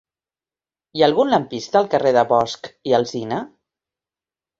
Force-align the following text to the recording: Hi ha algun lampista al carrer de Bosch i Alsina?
Hi 0.99 1.03
ha 1.03 1.09
algun 1.09 1.29
lampista 1.33 1.79
al 1.81 1.89
carrer 1.91 2.13
de 2.15 2.23
Bosch 2.31 2.71
i 2.91 2.95
Alsina? 3.01 3.39